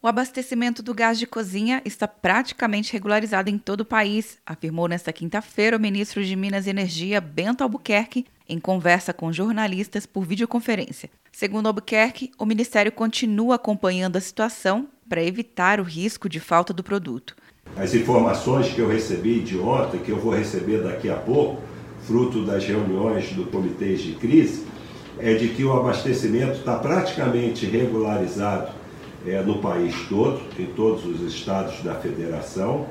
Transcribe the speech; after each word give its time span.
O 0.00 0.06
abastecimento 0.06 0.80
do 0.80 0.94
gás 0.94 1.18
de 1.18 1.26
cozinha 1.26 1.82
está 1.84 2.06
praticamente 2.06 2.92
regularizado 2.92 3.50
em 3.50 3.58
todo 3.58 3.80
o 3.80 3.84
país, 3.84 4.38
afirmou 4.46 4.86
nesta 4.86 5.12
quinta-feira 5.12 5.76
o 5.76 5.80
ministro 5.80 6.24
de 6.24 6.36
Minas 6.36 6.68
e 6.68 6.70
Energia, 6.70 7.20
Bento 7.20 7.64
Albuquerque, 7.64 8.24
em 8.48 8.60
conversa 8.60 9.12
com 9.12 9.32
jornalistas 9.32 10.06
por 10.06 10.24
videoconferência. 10.24 11.10
Segundo 11.32 11.66
Albuquerque, 11.66 12.30
o 12.38 12.46
ministério 12.46 12.92
continua 12.92 13.56
acompanhando 13.56 14.14
a 14.14 14.20
situação 14.20 14.86
para 15.08 15.20
evitar 15.20 15.80
o 15.80 15.82
risco 15.82 16.28
de 16.28 16.38
falta 16.38 16.72
do 16.72 16.84
produto. 16.84 17.34
As 17.76 17.92
informações 17.92 18.72
que 18.72 18.78
eu 18.78 18.88
recebi 18.88 19.40
de 19.40 19.58
ontem, 19.58 19.98
que 19.98 20.12
eu 20.12 20.20
vou 20.20 20.32
receber 20.32 20.80
daqui 20.80 21.10
a 21.10 21.16
pouco, 21.16 21.60
fruto 22.06 22.46
das 22.46 22.64
reuniões 22.64 23.32
do 23.32 23.46
comitê 23.46 23.96
de 23.96 24.12
crise, 24.14 24.64
é 25.18 25.34
de 25.34 25.48
que 25.48 25.64
o 25.64 25.72
abastecimento 25.72 26.58
está 26.58 26.78
praticamente 26.78 27.66
regularizado 27.66 28.78
é, 29.26 29.40
no 29.42 29.58
país 29.58 29.94
todo, 30.08 30.40
em 30.58 30.66
todos 30.66 31.04
os 31.04 31.20
estados 31.32 31.82
da 31.82 31.94
federação. 31.94 32.86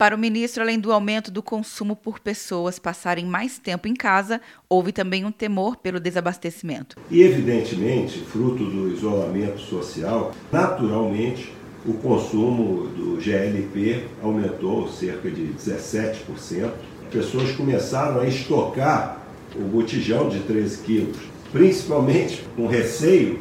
Para 0.00 0.16
o 0.16 0.18
ministro, 0.18 0.62
além 0.62 0.80
do 0.80 0.92
aumento 0.92 1.30
do 1.30 1.42
consumo 1.42 1.94
por 1.94 2.20
pessoas 2.20 2.78
passarem 2.78 3.26
mais 3.26 3.58
tempo 3.58 3.86
em 3.86 3.94
casa, 3.94 4.40
houve 4.66 4.92
também 4.92 5.26
um 5.26 5.30
temor 5.30 5.76
pelo 5.76 6.00
desabastecimento. 6.00 6.96
E, 7.10 7.20
evidentemente, 7.20 8.20
fruto 8.20 8.64
do 8.64 8.90
isolamento 8.90 9.60
social, 9.60 10.32
naturalmente, 10.50 11.52
o 11.84 11.92
consumo 11.92 12.86
do 12.88 13.20
GLP 13.20 14.06
aumentou 14.22 14.88
cerca 14.88 15.30
de 15.30 15.52
17%. 15.52 16.70
Pessoas 17.10 17.52
começaram 17.52 18.20
a 18.20 18.26
estocar 18.26 19.20
o 19.54 19.60
botijão 19.64 20.30
de 20.30 20.38
13 20.40 20.78
quilos, 20.78 21.18
principalmente 21.52 22.42
com 22.56 22.66
receio 22.66 23.38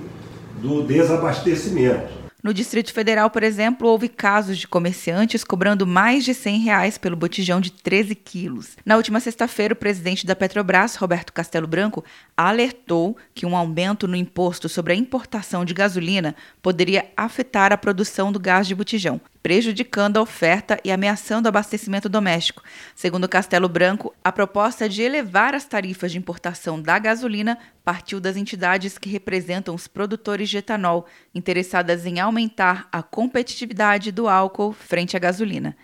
do 0.61 0.83
desabastecimento. 0.83 2.18
No 2.41 2.53
Distrito 2.53 2.93
Federal, 2.93 3.29
por 3.29 3.43
exemplo, 3.43 3.85
houve 3.89 4.07
casos 4.07 4.57
de 4.57 4.65
comerciantes 4.65 5.43
cobrando 5.43 5.85
mais 5.85 6.23
de 6.23 6.33
100 6.33 6.59
reais 6.59 6.97
pelo 6.97 7.17
botijão 7.17 7.59
de 7.59 7.69
13 7.69 8.15
quilos. 8.15 8.77
Na 8.85 8.95
última 8.95 9.19
sexta-feira, 9.19 9.73
o 9.73 9.77
presidente 9.77 10.25
da 10.25 10.37
Petrobras, 10.37 10.95
Roberto 10.95 11.33
Castelo 11.33 11.67
Branco, 11.67 12.03
alertou 12.37 13.17
que 13.35 13.45
um 13.45 13.57
aumento 13.57 14.07
no 14.07 14.15
imposto 14.15 14.69
sobre 14.69 14.93
a 14.93 14.95
importação 14.95 15.65
de 15.65 15.73
gasolina 15.73 16.33
poderia 16.61 17.11
afetar 17.17 17.73
a 17.73 17.77
produção 17.77 18.31
do 18.31 18.39
gás 18.39 18.65
de 18.65 18.73
botijão 18.73 19.19
prejudicando 19.41 20.17
a 20.17 20.21
oferta 20.21 20.79
e 20.83 20.91
ameaçando 20.91 21.47
o 21.47 21.49
abastecimento 21.49 22.09
doméstico. 22.09 22.63
Segundo 22.95 23.27
Castelo 23.27 23.69
Branco, 23.69 24.13
a 24.23 24.31
proposta 24.31 24.87
de 24.87 25.01
elevar 25.01 25.55
as 25.55 25.65
tarifas 25.65 26.11
de 26.11 26.17
importação 26.17 26.81
da 26.81 26.99
gasolina 26.99 27.57
partiu 27.83 28.19
das 28.19 28.37
entidades 28.37 28.97
que 28.97 29.09
representam 29.09 29.73
os 29.73 29.87
produtores 29.87 30.49
de 30.49 30.57
etanol, 30.57 31.05
interessadas 31.33 32.05
em 32.05 32.19
aumentar 32.19 32.87
a 32.91 33.01
competitividade 33.01 34.11
do 34.11 34.27
álcool 34.27 34.73
frente 34.73 35.15
à 35.15 35.19
gasolina. 35.19 35.75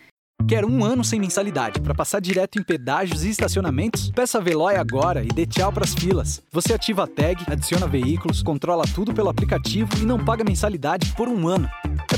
Quer 0.47 0.63
um 0.63 0.83
ano 0.83 1.03
sem 1.03 1.19
mensalidade 1.19 1.81
para 1.81 1.95
passar 1.95 2.19
direto 2.19 2.59
em 2.59 2.63
pedágios 2.63 3.23
e 3.23 3.29
estacionamentos? 3.29 4.11
Peça 4.11 4.37
a 4.37 4.41
Veloy 4.41 4.75
agora 4.75 5.23
e 5.23 5.27
dê 5.27 5.43
tchau 5.43 5.73
para 5.73 5.83
as 5.83 5.95
filas. 5.95 6.39
Você 6.51 6.73
ativa 6.73 7.05
a 7.05 7.07
tag, 7.07 7.43
adiciona 7.47 7.87
veículos, 7.87 8.43
controla 8.43 8.83
tudo 8.93 9.11
pelo 9.11 9.29
aplicativo 9.29 9.89
e 9.97 10.05
não 10.05 10.23
paga 10.23 10.43
mensalidade 10.43 11.13
por 11.13 11.27
um 11.27 11.47
ano. 11.47 11.67